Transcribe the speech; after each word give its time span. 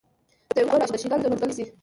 دېوه 0.55 0.71
ګل 0.71 0.81
او 0.83 0.89
د 0.91 0.95
شیګل 1.01 1.19
او 1.19 1.23
د 1.23 1.25
نورګل 1.31 1.51
سي 1.57 1.63